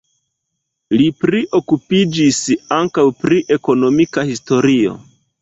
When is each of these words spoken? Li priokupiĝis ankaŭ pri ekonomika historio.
Li 1.01 1.09
priokupiĝis 1.23 2.41
ankaŭ 2.79 3.05
pri 3.21 3.39
ekonomika 3.59 4.27
historio. 4.33 4.99